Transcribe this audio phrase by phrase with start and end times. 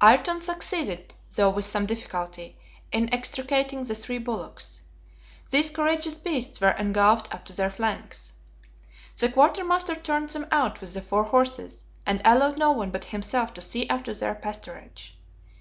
[0.00, 2.56] Ayrton succeeded, though with some difficulty,
[2.92, 4.80] in extricating the three bullocks.
[5.50, 8.32] These courageous beasts were engulfed up to their flanks.
[9.18, 13.52] The quartermaster turned them out with the four horses, and allowed no one but himself
[13.54, 15.14] to see after their pasturage.